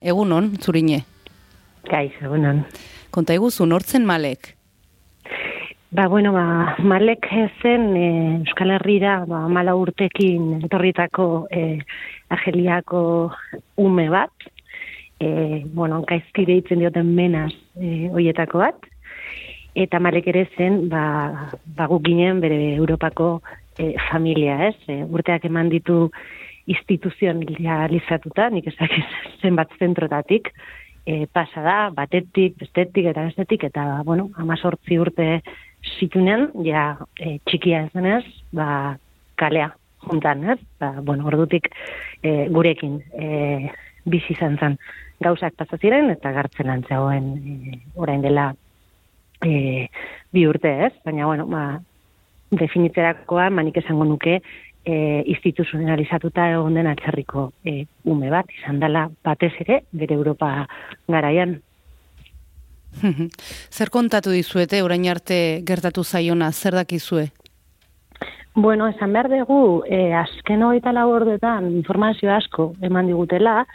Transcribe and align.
Egunon, 0.00 0.46
zurine. 0.56 1.02
Gaiz, 1.84 2.14
egunon. 2.24 2.62
Konta 3.12 3.34
iguzu, 3.36 3.66
nortzen 3.68 4.06
malek? 4.08 4.54
Ba, 5.92 6.06
bueno, 6.08 6.32
ba, 6.32 6.76
malek 6.80 7.28
zen 7.60 7.84
e, 7.98 8.06
Euskal 8.38 8.72
Herriera 8.78 9.26
ba, 9.28 9.42
mala 9.52 9.74
urtekin 9.76 10.62
etorritako 10.64 11.26
e, 11.52 11.82
ageliako 12.32 13.02
ume 13.76 14.08
bat. 14.08 14.32
E, 15.20 15.66
bueno, 15.74 16.00
gaizkire 16.08 16.56
itzen 16.62 16.80
dioten 16.80 17.12
menaz 17.12 17.52
e, 17.76 18.08
oietako 18.08 18.64
bat. 18.64 18.88
Eta 19.76 20.00
malek 20.00 20.32
ere 20.32 20.48
zen, 20.56 20.86
ba, 20.88 21.50
ba 21.76 21.92
ginen 22.00 22.40
bere 22.40 22.72
Europako 22.72 23.42
e, 23.76 23.96
familia, 24.08 24.62
ez? 24.72 24.78
E, 24.88 25.02
urteak 25.04 25.44
eman 25.44 25.68
ditu 25.68 26.06
instituzionalizatuta, 26.70 28.48
nik 28.54 28.68
ezak 28.70 28.94
zenbat 29.42 29.72
zentrotatik, 29.78 30.52
e, 31.06 31.26
pasa 31.32 31.64
da, 31.64 31.78
batetik, 31.94 32.56
bestetik 32.60 33.10
eta 33.10 33.26
bestetik, 33.28 33.66
eta, 33.70 34.02
bueno, 34.06 34.28
amazortzi 34.38 34.98
urte 35.00 35.28
zitunen, 35.98 36.50
ja, 36.66 36.94
e, 37.18 37.38
txikia 37.48 37.86
ez 37.86 37.92
denez, 37.94 38.24
ba, 38.56 38.96
kalea, 39.40 39.70
juntan, 40.06 40.44
ez? 40.54 40.58
Ba, 40.80 40.94
bueno, 41.02 41.26
ordutik 41.28 41.70
e, 42.22 42.48
gurekin 42.52 43.00
e, 43.12 43.70
bizi 44.08 44.34
izan 44.36 44.58
zen 44.60 44.78
gauzak 45.20 45.56
pasaziren, 45.58 46.10
eta 46.14 46.32
gartzen 46.36 46.72
antzegoen 46.72 47.30
e, 47.36 47.78
orain 48.00 48.24
dela 48.24 48.50
e, 49.44 49.88
bi 50.32 50.46
urte, 50.48 50.72
ez? 50.86 50.92
Baina, 51.04 51.26
bueno, 51.28 51.46
ba, 51.50 51.64
definitzerakoa, 52.50 53.50
manik 53.54 53.78
esango 53.82 54.06
nuke, 54.08 54.40
e, 54.90 55.22
instituzionalizatuta 55.30 56.50
egon 56.50 56.74
den 56.74 56.88
atzerriko 56.90 57.50
e, 57.64 57.84
ume 58.10 58.30
bat, 58.32 58.50
izan 58.58 58.80
dela 58.82 59.06
batez 59.24 59.52
ere, 59.64 59.82
bere 59.92 60.16
Europa 60.18 60.66
garaian. 61.08 61.60
zer 63.76 63.92
kontatu 63.94 64.34
dizuete, 64.34 64.82
orain 64.82 65.06
arte 65.12 65.60
gertatu 65.66 66.04
zaiona, 66.04 66.50
zer 66.52 66.74
dakizue? 66.80 67.28
Bueno, 68.54 68.88
esan 68.90 69.12
behar 69.14 69.30
dugu, 69.30 69.84
e, 69.86 70.12
azken 70.12 70.62
hori 70.66 70.80
eta 70.82 71.60
informazio 71.62 72.32
asko 72.34 72.74
eman 72.82 73.06
digutela, 73.06 73.66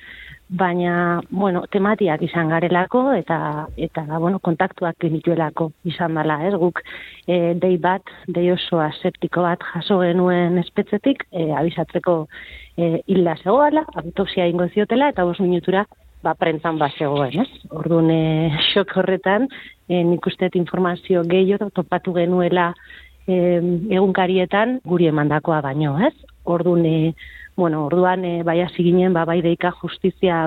baina, 0.49 1.21
bueno, 1.29 1.63
tematiak 1.73 2.21
izan 2.21 2.49
garelako 2.53 3.01
eta 3.17 3.67
eta 3.81 4.05
bueno, 4.19 4.39
kontaktuak 4.39 4.97
genituelako 5.01 5.71
izan 5.83 6.15
dela, 6.15 6.37
ez? 6.45 6.53
Guk 6.61 6.81
e, 7.27 7.55
dei 7.61 7.77
bat, 7.81 8.05
dei 8.27 8.51
oso 8.53 8.79
aseptiko 8.83 9.41
bat 9.41 9.63
jaso 9.73 9.99
genuen 10.03 10.59
espetzetik, 10.61 11.25
e, 11.31 11.49
abisatzeko 11.51 12.17
e, 12.77 13.01
hilda 13.07 13.35
zegoela, 13.41 13.85
autopsia 13.95 14.45
ingo 14.47 14.67
ziotela 14.69 15.09
eta 15.09 15.25
bos 15.25 15.39
minutura 15.39 15.85
ba 16.21 16.35
prentzan 16.37 16.77
ba 16.77 16.91
zegoen, 16.97 17.41
ez? 17.41 17.49
Orduan 17.69 18.11
e, 18.13 18.21
xok 18.73 18.97
horretan, 19.01 19.49
e, 19.89 20.03
nik 20.03 20.29
informazio 20.53 21.23
gehiago 21.23 21.69
topatu 21.69 22.13
genuela 22.13 22.73
e, 23.27 23.61
egunkarietan 23.89 24.79
guri 24.85 25.07
emandakoa 25.07 25.61
baino, 25.61 25.97
ez? 26.05 26.13
Orduan 26.45 26.85
e, 26.85 27.15
bueno, 27.55 27.85
orduan 27.85 28.25
e, 28.25 28.43
bai 28.43 28.61
hasi 28.61 28.83
ginen 28.83 29.13
ba 29.13 29.25
bai 29.25 29.41
deika 29.41 29.71
justizia 29.71 30.45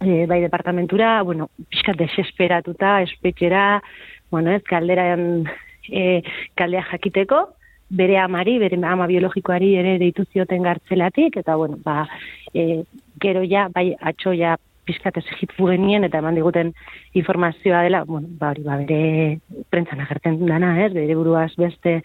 e, 0.00 0.26
bai 0.26 0.40
departamentura, 0.40 1.22
bueno, 1.22 1.48
pizkat 1.70 1.96
desesperatuta, 1.96 3.00
espetxera, 3.02 3.82
bueno, 4.30 4.50
ez 4.50 4.62
kalderan 4.62 5.46
e, 5.88 6.22
kaldea 6.56 6.84
jakiteko, 6.90 7.46
bere 7.92 8.18
amari, 8.18 8.58
bere 8.58 8.78
ama 8.88 9.06
biologikoari 9.06 9.74
ere 9.76 9.98
deitu 10.00 10.24
zioten 10.32 10.62
gartzelatik, 10.62 11.36
eta 11.36 11.56
bueno, 11.56 11.78
ba, 11.84 12.06
e, 12.54 12.84
gero 13.20 13.44
ja, 13.48 13.68
bai 13.72 13.92
atxoia 14.00 14.56
pizkat 14.86 15.16
ez 15.18 15.24
genien, 15.56 16.04
eta 16.04 16.18
eman 16.18 16.34
diguten 16.34 16.72
informazioa 17.14 17.82
dela, 17.86 18.02
bueno, 18.04 18.28
ba, 18.38 18.50
hori, 18.50 18.62
ba, 18.66 18.78
bere 18.82 19.38
prentzan 19.70 20.00
agertzen 20.00 20.40
dana, 20.46 20.74
ez, 20.84 20.92
bere 20.94 21.14
buruaz 21.14 21.52
beste 21.56 22.00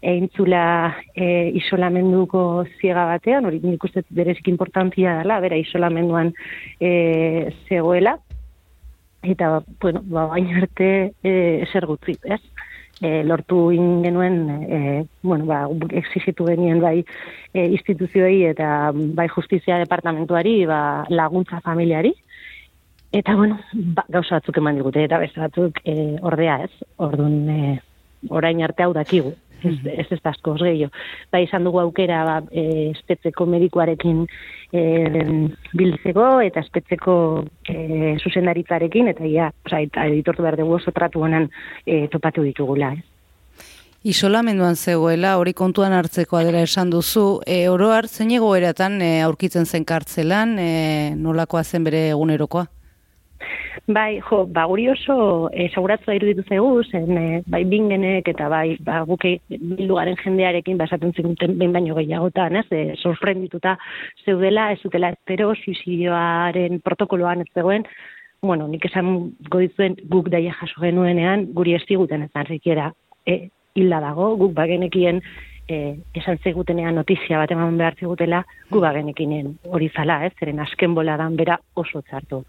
eintzula 0.00 0.96
e, 1.14 1.50
isolamenduko 1.60 2.64
ziega 2.78 3.06
batean, 3.10 3.46
hori 3.46 3.60
nik 3.62 3.84
uste 3.84 4.04
berezik 4.10 4.48
importantia 4.48 5.18
dela, 5.20 5.40
bera 5.40 5.58
isolamenduan 5.60 6.32
e, 6.80 7.52
zegoela, 7.68 8.16
eta, 9.22 9.60
bueno, 9.80 10.02
ba, 10.06 10.26
bain 10.32 10.54
arte 10.62 10.90
e, 11.22 11.32
eser 11.66 11.86
gutzi, 11.86 12.16
ez? 12.24 12.40
E, 13.00 13.22
lortu 13.24 13.70
ingenuen, 13.72 14.34
e, 14.68 14.78
bueno, 15.22 15.46
ba, 15.48 15.62
exigitu 15.96 16.44
genien 16.44 16.82
bai 16.82 16.98
e, 17.54 17.64
instituzioei 17.64 18.42
eta 18.50 18.90
bai 18.92 19.28
justizia 19.32 19.78
departamentuari 19.80 20.66
ba, 20.68 20.80
laguntza 21.08 21.62
familiari, 21.64 22.12
Eta, 23.12 23.34
bueno, 23.34 23.58
ba, 23.74 24.04
gauza 24.08 24.36
batzuk 24.36 24.60
eman 24.60 24.76
digute, 24.78 25.02
eta 25.02 25.18
beste 25.18 25.40
batzuk 25.42 25.80
e, 25.82 25.94
ordea 26.22 26.60
ez, 26.62 26.70
orduan 27.02 27.48
e, 27.50 27.72
orain 28.30 28.62
arte 28.62 28.84
hau 28.84 28.92
dakigu, 28.94 29.32
ez, 29.64 29.76
ez 29.92 30.06
ez 30.10 30.20
asko 30.24 30.54
gehiago. 30.60 30.92
Ba, 31.32 31.40
izan 31.40 31.64
dugu 31.64 31.80
aukera, 31.82 32.22
ba, 32.24 32.36
e, 32.52 32.90
espetzeko 32.90 33.46
medikuarekin 33.46 34.24
e, 34.72 34.82
biltzeko, 35.76 36.26
eta 36.46 36.64
espetzeko 36.64 37.14
e, 37.68 38.16
zuzendaritzarekin, 38.22 39.12
eta 39.14 39.26
ia, 39.26 39.52
oza, 39.66 39.80
eta 39.80 40.06
editortu 40.10 40.46
behar 40.46 40.58
dugu 40.60 40.78
oso 40.80 40.92
tratu 40.96 41.24
honan 41.26 41.50
e, 41.86 42.06
topatu 42.12 42.46
ditugula, 42.46 42.94
ez. 42.98 43.06
Isolamenduan 44.00 44.78
zegoela, 44.80 45.34
hori 45.36 45.52
kontuan 45.52 45.92
hartzeko 45.92 46.38
adela 46.38 46.62
esan 46.64 46.88
duzu, 46.88 47.42
e, 47.44 47.66
oro 47.68 47.90
hartzen 47.92 48.30
egoeratan 48.32 48.96
e, 49.04 49.10
aurkitzen 49.26 49.66
zen 49.68 49.84
kartzelan, 49.84 50.54
e, 50.56 50.70
nolakoa 51.20 51.64
zen 51.64 51.84
bere 51.84 52.06
egunerokoa? 52.14 52.64
Bai, 53.86 54.20
jo, 54.20 54.44
ba, 54.46 54.64
guri 54.66 54.88
oso 54.90 55.48
e, 55.52 55.68
seguratzua 55.70 56.14
iruditu 56.16 56.42
zaigu, 56.48 56.82
zen, 56.90 57.10
e, 57.18 57.42
bai, 57.50 57.62
bingenek 57.70 58.28
eta 58.32 58.48
bai, 58.50 58.76
ba, 58.86 59.00
guke 59.08 59.36
bildugaren 59.50 60.18
jendearekin, 60.22 60.78
basatzen 60.80 61.14
zikuten 61.14 61.56
behin 61.58 61.74
baino 61.76 61.96
gehiagotan, 61.98 62.58
ez, 62.60 62.66
e, 62.70 62.96
sorprendituta 62.96 63.76
zeudela, 64.24 64.70
ez 64.72 64.80
dutela 64.82 65.12
espero, 65.14 65.52
suizidioaren 65.54 66.80
protokoloan 66.86 67.44
ez 67.44 67.50
zegoen, 67.54 67.86
bueno, 68.42 68.66
nik 68.68 68.88
esan 68.88 69.30
godizuen 69.52 69.96
guk 70.10 70.32
daia 70.32 70.54
jaso 70.60 70.82
genuenean, 70.82 71.46
guri 71.54 71.76
ez 71.76 71.84
ziguten 71.86 72.26
ez 72.26 72.32
narrikiera, 72.34 72.90
e, 73.26 73.48
hilda 73.78 74.02
dago, 74.02 74.34
guk 74.40 74.54
bagenekien, 74.56 75.22
e, 75.70 75.96
esan 76.18 76.42
zegutenean 76.42 76.98
notizia 76.98 77.38
bat 77.38 77.54
eman 77.54 77.78
behar 77.78 77.94
zigutela, 78.00 78.42
gu 78.70 78.82
bagenekinen 78.82 79.54
hori 79.70 79.90
zala, 79.94 80.24
ez, 80.26 80.34
zeren 80.40 80.58
asken 80.66 80.94
bola 80.98 81.16
dan 81.20 81.38
bera 81.38 81.60
oso 81.78 82.02
txartu 82.02 82.42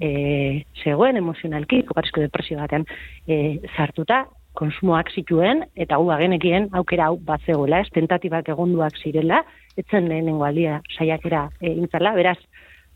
e, 0.00 0.64
zegoen 0.82 1.16
emozionalki, 1.20 1.82
koparizko 1.88 2.22
depresio 2.24 2.58
batean 2.58 2.86
e, 3.26 3.60
zartuta, 3.76 4.24
konsumoak 4.54 5.10
zituen, 5.10 5.64
eta 5.74 5.98
gu 5.98 6.12
agenekien 6.14 6.68
aukera 6.78 7.08
hau 7.10 7.18
bat 7.18 7.42
zegoela, 7.46 7.80
ez 7.82 7.90
tentativak 7.94 8.48
egonduak 8.54 8.96
zirela, 9.02 9.42
etzen 9.76 10.08
lehenengo 10.10 10.46
aldia 10.46 10.80
saiakera 10.96 11.48
e, 11.60 11.72
intzala, 11.72 12.14
beraz, 12.14 12.38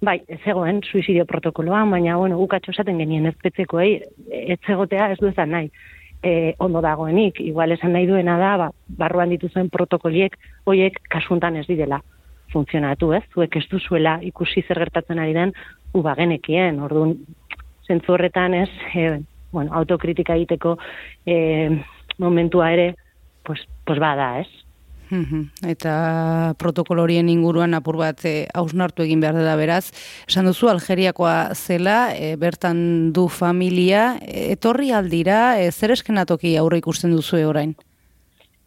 bai, 0.04 0.20
ez 0.30 0.38
zegoen 0.44 0.82
suizidio 0.86 1.26
protokoloan, 1.26 1.90
baina, 1.90 2.16
bueno, 2.16 2.38
ukatxo 2.44 2.74
esaten 2.74 3.00
genien 3.02 3.26
ez 3.26 3.34
petzekoei, 3.42 3.96
ez 4.30 4.60
zegotea 4.66 5.10
ez 5.12 5.18
du 5.18 5.32
ezan 5.32 5.50
nahi, 5.56 5.72
e, 6.22 6.54
ondo 6.62 6.82
dagoenik, 6.84 7.40
igual 7.42 7.74
esan 7.74 7.96
nahi 7.96 8.06
duena 8.06 8.38
da, 8.38 8.54
ba, 8.62 8.70
barruan 9.02 9.34
dituzuen 9.34 9.70
protokoliek, 9.74 10.38
hoiek 10.70 11.02
kasuntan 11.10 11.58
ez 11.58 11.66
didela 11.66 12.02
funtzionatu, 12.52 13.12
ez? 13.16 13.24
Zuek 13.34 13.56
ez 13.60 13.66
duzuela 13.70 14.18
ikusi 14.24 14.64
zer 14.66 14.80
gertatzen 14.84 15.18
ari 15.18 15.34
den, 15.36 15.52
uba 15.96 16.14
genekien, 16.18 16.80
orduan, 16.84 17.16
zentzu 17.88 18.14
horretan 18.14 18.54
ez, 18.54 18.70
e, 18.94 19.20
bueno, 19.52 19.72
autokritika 19.80 20.36
egiteko 20.36 20.76
e, 21.26 21.36
momentua 22.18 22.72
ere, 22.72 22.94
pues, 23.44 23.64
pues 23.84 23.98
bada, 23.98 24.38
ez? 24.40 24.48
Eta 25.64 26.54
protokolo 26.60 27.06
horien 27.06 27.30
inguruan 27.32 27.72
apur 27.72 27.96
bat 27.96 28.24
e, 28.28 28.46
hausnartu 28.52 29.06
egin 29.06 29.22
behar 29.24 29.38
da 29.40 29.56
beraz. 29.56 29.88
Esan 30.28 30.48
duzu, 30.50 30.68
Algeriakoa 30.68 31.54
zela, 31.54 32.12
e, 32.12 32.36
bertan 32.36 33.12
du 33.16 33.28
familia, 33.32 34.18
etorri 34.28 34.92
aldira, 34.92 35.58
e, 35.60 35.72
zer 35.72 35.96
eskenatoki 35.96 36.56
aurre 36.60 36.82
ikusten 36.84 37.14
duzu 37.16 37.40
orain? 37.48 37.74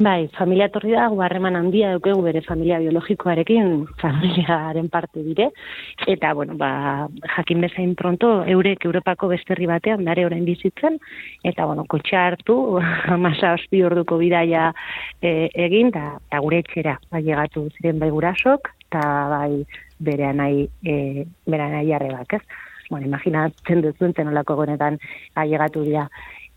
Bai, 0.02 0.30
familia 0.34 0.66
torri 0.74 0.96
da, 0.96 1.04
guarreman 1.14 1.54
handia 1.60 1.92
dukegu 1.94 2.24
bere 2.26 2.40
familia 2.42 2.80
biologikoarekin, 2.82 3.84
familiaren 4.02 4.88
parte 4.90 5.22
dire, 5.22 5.52
eta, 6.10 6.32
bueno, 6.34 6.56
ba, 6.58 7.08
jakin 7.36 7.62
bezain 7.62 7.92
pronto, 8.00 8.32
eurek 8.50 8.88
Europako 8.90 9.30
besterri 9.30 9.68
batean, 9.70 10.02
dare 10.08 10.26
orain 10.26 10.42
bizitzen, 10.48 10.98
eta, 11.44 11.68
bueno, 11.70 11.86
kotxe 11.86 12.18
hartu, 12.18 12.58
masa 13.28 13.54
ospi 13.60 13.84
orduko 13.86 14.18
bidaia 14.18 14.72
e, 15.22 15.52
egin, 15.68 15.94
eta, 15.94 16.18
eta 16.32 16.42
gure 16.48 16.64
etxera, 16.66 16.98
bai, 17.14 17.22
egatu 17.22 17.68
ziren 17.76 18.02
bai 18.02 18.10
gurasok, 18.10 18.74
eta 18.88 19.06
bai, 19.36 19.62
bere 20.02 20.32
anai, 20.32 20.54
e, 20.82 21.28
bere 21.46 21.70
anai 21.70 21.86
jarrebak, 21.94 22.40
ez? 22.42 22.62
Bueno, 22.90 23.06
imaginatzen 23.08 23.86
duzuen 23.86 24.12
tenolako 24.18 24.58
gonetan 24.66 24.98
ailegatu 25.40 25.86
dira 25.86 26.10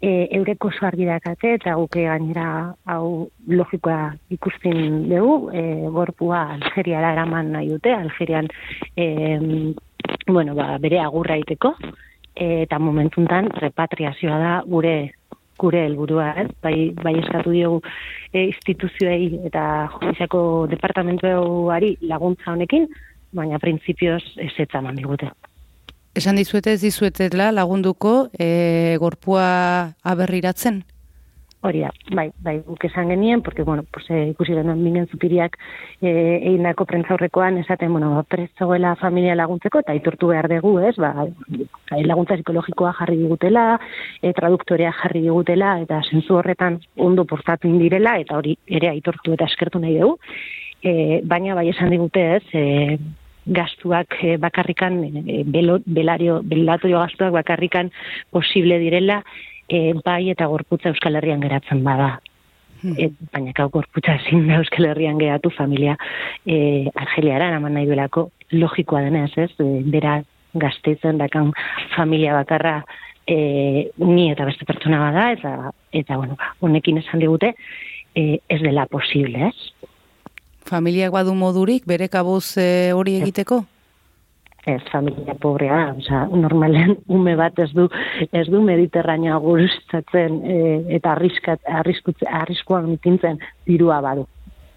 e, 0.05 0.29
eureko 0.37 0.69
oso 0.69 0.85
argi 0.87 1.07
dakate, 1.09 1.55
eta 1.59 1.75
guke 1.81 2.05
gainera 2.05 2.47
hau 2.93 3.31
logikoa 3.49 4.13
ikusten 4.37 5.09
dugu, 5.09 5.51
e, 5.57 5.63
gorpua 5.95 6.43
Algeriara 6.59 7.15
eraman 7.17 7.53
nahi 7.57 7.71
dute, 7.73 7.95
Algerian 7.97 8.51
e, 8.97 9.07
bueno, 10.27 10.55
ba, 10.59 10.75
bere 10.83 11.01
agurra 11.01 11.39
iteko, 11.41 11.73
eta 12.35 12.79
momentuntan 12.83 13.49
repatriazioa 13.63 14.39
da 14.43 14.55
gure 14.67 14.97
gure 15.57 15.85
helburua, 15.87 16.33
ez? 16.43 16.49
Bai, 16.67 16.91
bai 16.99 17.15
eskatu 17.21 17.53
diogu 17.55 17.81
e, 18.33 18.49
instituzioei 18.49 19.47
eta 19.47 19.65
justiziako 19.95 20.41
departamentuari 20.73 21.95
laguntza 22.11 22.51
honekin, 22.53 22.89
baina 23.35 23.63
printzipioz 23.63 24.23
ez 24.43 24.53
eta 24.67 24.83
digute. 24.99 25.31
Esan 26.15 26.37
dizuete 26.39 26.73
ez 26.73 26.81
dizuetela 26.81 27.51
lagunduko 27.51 28.29
e, 28.39 28.97
gorpua 29.03 29.95
aberriratzen? 30.07 30.85
Hori 31.65 31.81
da, 31.81 31.89
bai, 32.13 32.27
bai, 32.45 32.59
guk 32.67 32.85
esan 32.85 33.09
genien, 33.09 33.41
porque, 33.43 33.65
bueno, 33.65 33.87
pues, 33.91 34.05
eh, 34.11 34.29
ikusi 34.29 34.53
genuen 34.53 34.83
minen 34.85 35.07
zupiriak 35.09 35.57
eh, 36.03 36.37
egin 36.43 36.69
dako 36.69 36.85
prentzaurrekoan, 36.85 37.57
esaten, 37.63 37.91
bueno, 37.91 38.11
ba, 38.13 38.95
familia 39.01 39.35
laguntzeko, 39.35 39.81
eta 39.81 39.95
iturtu 39.97 40.29
behar 40.29 40.51
dugu, 40.53 40.75
ez, 40.85 40.95
ba, 41.01 41.25
bai, 41.91 42.03
laguntza 42.05 42.37
psikologikoa 42.37 42.93
jarri 43.01 43.17
digutela, 43.23 43.81
e, 44.21 44.35
traduktorea 44.37 44.93
jarri 45.01 45.25
digutela, 45.25 45.81
eta 45.81 46.03
zentzu 46.05 46.37
horretan 46.37 46.79
ondo 46.97 47.25
portatu 47.25 47.67
indirela, 47.67 48.19
eta 48.21 48.37
hori 48.37 48.59
ere 48.69 48.93
aitortu 48.93 49.33
eta 49.33 49.49
eskertu 49.49 49.81
nahi 49.81 49.97
dugu, 49.99 50.19
e, 50.85 51.23
baina 51.25 51.57
bai 51.57 51.71
esan 51.73 51.97
digute, 51.97 52.29
ez, 52.37 52.45
e, 52.53 52.99
gastuak 53.47 54.17
e, 54.23 54.37
bakarrikan, 54.41 55.03
e, 55.05 55.43
belario, 55.87 56.41
belatorio 56.43 57.01
gastuak 57.01 57.33
bakarrikan 57.33 57.91
posible 58.31 58.79
direla, 58.79 59.23
e, 59.69 59.95
bai 60.05 60.31
eta 60.31 60.47
gorputza 60.47 60.91
Euskal 60.93 61.17
Herrian 61.17 61.43
geratzen 61.43 61.85
bada. 61.85 62.19
Hmm. 62.83 62.97
E, 62.99 63.11
baina 63.33 63.55
kau 63.57 63.69
gorputza 63.73 64.17
ezin 64.21 64.49
da 64.49 64.59
Euskal 64.61 64.91
Herrian 64.91 65.19
geratu 65.19 65.51
familia 65.55 65.97
e, 66.45 66.91
Argeliara 66.95 67.51
naman 67.53 67.75
nahi 67.77 67.89
duelako 67.89 68.29
logikoa 68.53 69.05
denez, 69.07 69.33
ez? 69.39 69.51
E, 69.59 69.81
bera 69.89 70.19
gaztetzen 70.55 71.19
dakan 71.19 71.53
familia 71.97 72.35
bakarra 72.37 72.83
e, 73.27 73.91
ni 73.99 74.31
eta 74.31 74.47
beste 74.47 74.67
pertsona 74.69 75.01
bada 75.01 75.31
eta 75.33 75.73
eta 75.93 76.17
bueno, 76.21 76.37
ba, 76.39 76.53
honekin 76.61 77.01
esan 77.01 77.25
digute 77.25 77.55
e, 78.15 78.39
ez 78.49 78.61
dela 78.63 78.87
posible, 78.87 79.51
ez? 79.51 79.89
Familiak 80.65 81.13
badu 81.13 81.35
modurik 81.37 81.87
bere 81.87 82.09
kabuz 82.09 82.57
e, 82.57 82.93
hori 82.93 83.19
egiteko? 83.21 83.65
ez 84.67 84.81
familia 84.91 85.35
pobrea 85.35 85.95
osea, 85.99 86.25
normalen 86.33 86.97
ume 87.09 87.35
bat 87.37 87.59
ez 87.59 87.71
du 87.77 87.89
ez 88.33 88.47
du 88.49 88.63
mediterranea 88.65 89.37
gurustatzen 89.45 90.39
e, 90.41 90.57
eta 90.97 91.13
arriskat 91.13 91.61
arriskutze 91.81 92.29
arriskuan 92.43 92.89
ipintzen 92.95 93.41
dirua 93.67 94.01
badu. 94.01 94.27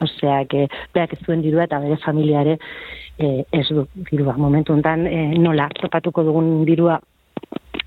Osea, 0.04 0.44
que 0.45 0.68
beak 0.94 1.13
ez 1.16 1.22
duen 1.25 1.42
dirua 1.42 1.63
eta 1.66 1.80
bere 1.81 1.98
familiare 2.04 2.57
e, 3.18 3.45
ez 3.51 3.66
du 3.69 3.88
dirua. 4.12 4.36
Momentu 4.38 4.75
hontan 4.75 5.07
e, 5.07 5.22
nola 5.39 5.69
topatuko 5.80 6.24
dugun 6.28 6.66
dirua 6.68 7.00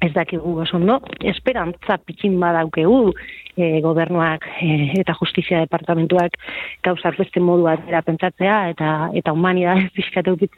ez 0.00 0.12
dakigu 0.14 0.54
oso 0.62 0.78
ondo, 0.78 0.98
esperantza 1.20 1.98
pitxin 2.06 2.38
badaukegu 2.40 3.12
e, 3.56 3.80
gobernuak 3.84 4.46
e, 4.62 4.70
eta 5.02 5.14
justizia 5.18 5.60
departamentuak 5.66 6.38
gauzak 6.86 7.18
beste 7.20 7.42
modu 7.44 7.68
batera 7.68 8.00
pentsatzea 8.06 8.56
eta 8.72 9.10
eta 9.20 9.32
humanidade 9.36 9.90
fiskatu 9.96 10.36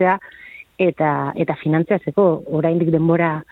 eta 0.78 1.32
eta 1.36 1.56
finantziatzeko. 1.62 2.44
Oraindik 2.58 2.90
denbora 2.94 3.42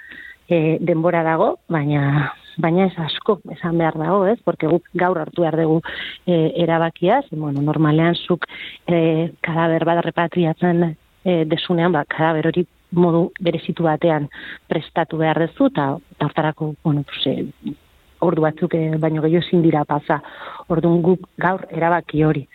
e, 0.48 0.78
denbora 0.80 1.22
dago, 1.26 1.56
baina 1.68 2.32
baina 2.60 2.86
ez 2.86 2.96
asko 2.98 3.40
esan 3.54 3.78
behar 3.78 3.96
dago, 3.98 4.24
ez? 4.26 4.38
Porque 4.44 4.68
guk 4.68 4.86
gaur 4.94 5.18
hartu 5.18 5.42
behar 5.42 5.56
dugu 5.56 5.80
e, 6.26 6.52
erabakia, 6.62 7.22
bueno, 7.32 7.62
normalean 7.62 8.14
zuk 8.14 8.46
e, 8.86 9.30
kadaber 9.42 9.84
bat 9.88 10.04
repatriatzen 10.04 10.84
e, 11.24 11.44
desunean, 11.50 11.92
ba, 11.92 12.04
kadaber 12.04 12.50
hori 12.50 12.66
modu 12.92 13.30
berezitu 13.40 13.86
batean 13.86 14.28
prestatu 14.68 15.18
behar 15.18 15.38
dezu, 15.38 15.70
eta 15.70 15.96
tartarako, 16.18 16.74
bueno, 16.84 17.04
pues, 17.04 17.26
e, 17.26 17.74
ordu 18.20 18.42
batzuk 18.42 18.74
e, 18.74 18.96
baino 18.98 19.22
gehiago 19.22 19.46
ezin 19.46 19.62
dira 19.62 19.84
pasa. 19.84 20.20
Orduan 20.68 21.02
guk 21.02 21.28
gaur 21.40 21.66
erabaki 21.70 22.24
hori 22.24 22.46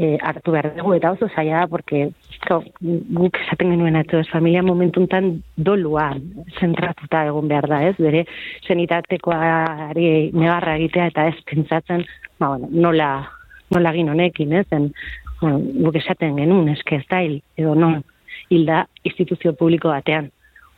e, 0.00 0.16
hartu 0.22 0.54
behar 0.54 0.70
dugu, 0.76 0.94
eta 0.96 1.12
oso 1.12 1.28
zaila 1.28 1.60
da, 1.60 1.66
porque 1.68 2.08
ko, 2.46 2.60
guk 2.80 3.38
esaten 3.44 3.74
genuen 3.74 3.98
ez 4.00 4.28
familia 4.32 4.62
momentuntan 4.64 5.42
doluan 5.56 6.22
zentratuta 6.58 7.26
egon 7.28 7.50
behar 7.50 7.68
da, 7.68 7.82
ez? 7.90 7.96
Bere 7.98 8.24
zenitatekoari 8.66 10.30
negarra 10.32 10.78
egitea 10.80 11.10
eta 11.12 11.26
ez 11.28 11.36
pentsatzen, 11.50 12.06
ba, 12.38 12.54
bueno, 12.54 12.70
nola, 12.70 13.10
nola 13.70 13.92
gin 13.92 14.08
honekin, 14.08 14.56
ez? 14.62 14.66
En, 14.72 14.88
bueno, 15.42 15.60
guk 15.84 16.00
esaten 16.00 16.40
genuen, 16.40 16.72
eske 16.72 17.02
ez 17.02 17.06
da 17.10 17.20
edo 17.20 17.74
non, 17.76 18.00
hilda 18.50 18.84
instituzio 19.04 19.52
publiko 19.58 19.88
batean. 19.92 20.30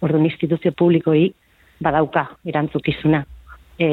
Orduan 0.03 0.27
instituzio 0.27 0.73
publikoi 0.79 1.33
badauka 1.83 2.27
erantzukizuna. 2.47 3.25
E, 3.79 3.89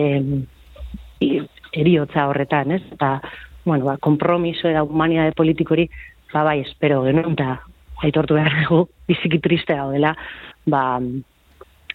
eriotza 1.73 2.27
horretan, 2.29 2.71
ez? 2.77 2.83
Eta, 2.93 3.19
bueno, 3.65 3.85
ba, 3.85 3.97
kompromiso 3.97 4.69
eta 4.69 4.83
humanidade 4.83 5.33
politikori, 5.37 5.89
ba, 6.33 6.43
bai, 6.43 6.59
espero 6.65 7.03
genuen, 7.05 7.35
eta 7.35 7.59
aitortu 8.05 8.37
behar 8.37 8.55
dugu, 8.63 8.85
biziki 9.09 9.41
triste 9.43 9.75
dela, 9.91 10.15
ba, 10.65 10.83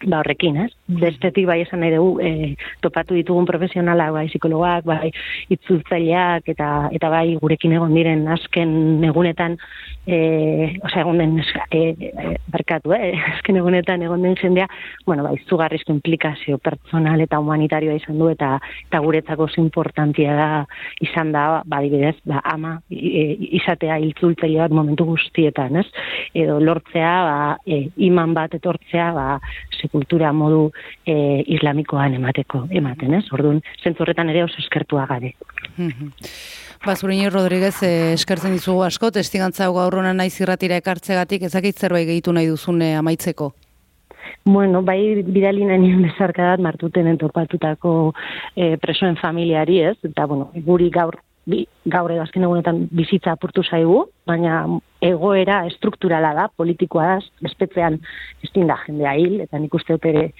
ba 0.03 0.19
horrekin, 0.19 0.57
ez? 0.65 0.71
Bestetik 1.01 1.47
bai 1.47 1.61
esan 1.63 1.81
nahi 1.83 1.93
dugu, 1.95 2.19
e, 2.19 2.55
topatu 2.83 3.15
ditugun 3.15 3.47
profesionalak, 3.47 4.11
bai 4.15 4.25
psikologoak, 4.27 4.85
bai 4.87 5.11
itzultzaileak, 5.55 6.49
eta, 6.51 6.69
eta 6.95 7.09
bai 7.13 7.37
gurekin 7.41 7.75
egon 7.77 7.95
diren 7.95 8.25
azken 8.35 9.03
egunetan, 9.07 9.57
e, 10.05 10.17
osea, 10.83 11.01
egon 11.05 11.21
den, 11.21 11.37
e, 11.39 11.79
e, 11.95 12.35
berkatu, 12.51 12.93
eh? 12.97 13.13
azken 13.33 13.59
egunetan 13.61 14.03
egon 14.05 14.25
den 14.25 14.35
jendea, 14.39 14.67
bueno, 15.07 15.23
bai, 15.25 15.37
zugarrizko 15.49 15.95
implikazio 15.95 16.59
personal 16.59 17.23
eta 17.23 17.39
humanitarioa 17.39 17.95
izan 18.01 18.19
du, 18.19 18.29
eta, 18.33 18.55
eta 18.89 19.01
guretzako 19.05 19.47
zu 19.47 19.61
importantia 19.63 20.35
da, 20.35 20.49
izan 21.05 21.31
da, 21.35 21.45
ba, 21.65 21.81
dibidez, 21.85 22.17
ba, 22.27 22.43
ama, 22.51 22.75
e, 22.91 23.25
izatea 23.61 23.97
itzultzaileak 24.11 24.75
momentu 24.75 25.07
guztietan, 25.13 25.79
ez? 25.81 25.87
Edo 26.35 26.59
lortzea, 26.59 27.15
ba, 27.25 27.39
e, 27.65 27.85
iman 28.09 28.35
bat 28.35 28.59
etortzea, 28.59 29.11
ba, 29.15 29.29
kultura 29.91 30.31
modu 30.33 30.69
e, 31.05 31.43
islamikoan 31.57 32.15
emateko 32.19 32.65
ematen, 32.69 33.13
ez? 33.19 33.25
Orduan, 33.35 33.61
zentzu 33.83 34.03
horretan 34.03 34.29
ere 34.29 34.43
oso 34.43 34.61
eskertua 34.63 35.05
gade. 35.09 35.35
Ba, 36.85 36.95
Zurini 36.95 37.29
Rodríguez, 37.29 37.75
eh, 37.83 38.13
eskertzen 38.13 38.53
dizugu 38.53 38.83
asko, 38.85 39.11
testigantza 39.11 39.65
hau 39.65 39.75
gaurrona 39.77 40.13
naiz 40.13 40.33
irratira 40.39 40.77
ekartzegatik, 40.77 41.47
ezakit 41.47 41.79
zerbait 41.79 42.07
gehitu 42.07 42.33
nahi 42.33 42.47
duzune 42.51 42.95
amaitzeko? 42.99 43.53
Bueno, 44.45 44.83
bai 44.85 45.23
bidali 45.25 45.65
nien 45.65 46.03
bezarkadat 46.05 46.61
martuten 46.61 47.07
entopatutako 47.09 48.13
e, 48.55 48.75
presoen 48.77 49.17
familiari, 49.17 49.79
ez? 49.81 49.97
Eta, 50.05 50.27
bueno, 50.29 50.51
guri 50.67 50.91
gaur 50.93 51.17
bi, 51.49 51.63
gaur 51.85 52.11
edo 52.13 52.21
azken 52.25 52.45
egunetan 52.45 52.83
bizitza 52.91 53.33
apurtu 53.33 53.63
zaigu, 53.63 54.05
baina 54.27 54.65
egoera 55.05 55.61
estrukturala 55.69 56.33
da, 56.37 56.47
politikoa 56.57 57.07
da, 57.13 57.17
espetzean 57.49 57.99
ez 58.43 58.51
da 58.55 58.77
jendea 58.85 59.15
hil, 59.19 59.39
eta 59.45 59.59
nik 59.59 59.73
uste 59.73 59.97
ere 60.01 60.31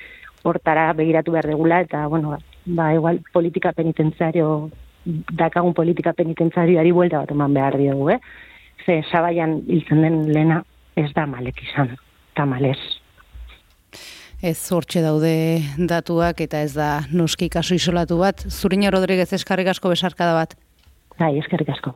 hortara 0.45 0.91
begiratu 0.93 1.33
behar 1.33 1.47
degula, 1.49 1.81
eta, 1.85 2.05
bueno, 2.07 2.37
ba, 2.65 2.91
igual 2.93 3.21
politika 3.33 3.73
penitentzario, 3.73 4.69
dakagun 5.05 5.73
politika 5.73 6.13
penitentzarioari 6.13 6.91
buelta 6.91 7.23
bat 7.23 7.31
eman 7.31 7.53
behar 7.53 7.77
diogu, 7.77 8.09
eh? 8.13 8.19
Ze, 8.85 9.01
sabaian 9.11 9.61
hiltzen 9.67 10.01
den 10.01 10.21
lena 10.33 10.61
ez 10.95 11.11
da 11.15 11.25
malek 11.29 11.61
izan, 11.63 11.95
eta 12.33 12.45
malez. 12.45 12.79
Ez 14.45 14.59
hortxe 14.71 15.01
daude 15.01 15.31
datuak 15.89 16.41
eta 16.43 16.61
ez 16.61 16.73
da 16.75 16.89
noski 17.11 17.47
kasu 17.49 17.77
isolatu 17.79 18.17
bat. 18.19 18.43
Zurina 18.49 18.91
Rodríguez 18.93 19.31
eskarrik 19.33 19.71
asko 19.71 19.89
besarkada 19.89 20.35
bat. 20.35 20.57
Bai, 21.17 21.37
eskerrik 21.39 21.71
asko. 21.71 21.93